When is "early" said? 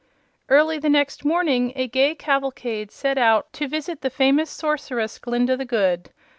0.49-0.79